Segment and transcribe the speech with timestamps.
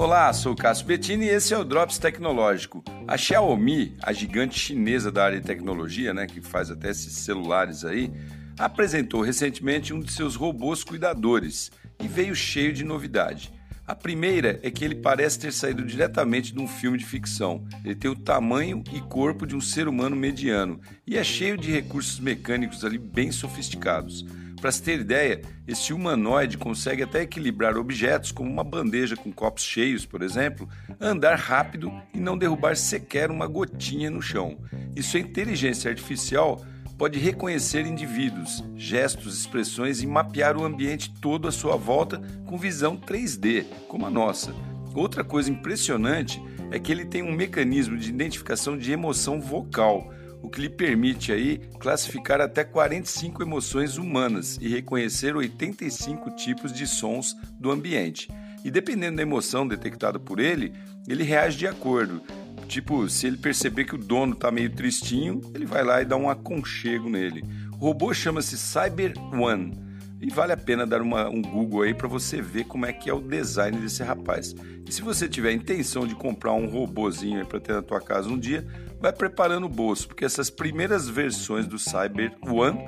[0.00, 2.82] Olá, sou o Cássio Bettini e esse é o Drops Tecnológico.
[3.06, 7.84] A Xiaomi, a gigante chinesa da área de tecnologia, né, que faz até esses celulares
[7.84, 8.10] aí,
[8.58, 11.70] apresentou recentemente um de seus robôs cuidadores
[12.02, 13.52] e veio cheio de novidade.
[13.86, 17.62] A primeira é que ele parece ter saído diretamente de um filme de ficção.
[17.84, 21.70] Ele tem o tamanho e corpo de um ser humano mediano e é cheio de
[21.70, 24.24] recursos mecânicos ali bem sofisticados.
[24.60, 29.64] Para se ter ideia, esse humanoide consegue até equilibrar objetos como uma bandeja com copos
[29.64, 30.68] cheios, por exemplo,
[31.00, 34.58] andar rápido e não derrubar sequer uma gotinha no chão.
[34.94, 36.62] E sua inteligência artificial
[36.98, 42.98] pode reconhecer indivíduos, gestos, expressões e mapear o ambiente todo à sua volta com visão
[42.98, 44.54] 3D, como a nossa.
[44.94, 50.12] Outra coisa impressionante é que ele tem um mecanismo de identificação de emoção vocal
[50.42, 56.86] o que lhe permite aí classificar até 45 emoções humanas e reconhecer 85 tipos de
[56.86, 58.28] sons do ambiente.
[58.64, 60.72] E dependendo da emoção detectada por ele,
[61.08, 62.22] ele reage de acordo.
[62.68, 66.16] Tipo, se ele perceber que o dono está meio tristinho, ele vai lá e dá
[66.16, 67.42] um aconchego nele.
[67.72, 69.89] O robô chama-se Cyber One
[70.20, 73.08] e vale a pena dar uma, um Google aí para você ver como é que
[73.08, 74.54] é o design desse rapaz.
[74.86, 78.38] E se você tiver intenção de comprar um robozinho para ter na tua casa um
[78.38, 78.66] dia,
[79.00, 82.78] vai preparando o bolso, porque essas primeiras versões do Cyber One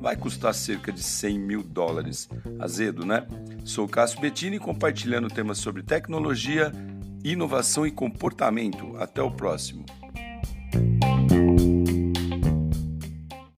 [0.00, 2.28] vai custar cerca de 100 mil dólares.
[2.58, 3.26] Azedo, né?
[3.64, 6.72] Sou Cássio Bettini compartilhando temas sobre tecnologia,
[7.24, 8.96] inovação e comportamento.
[8.98, 9.86] Até o próximo.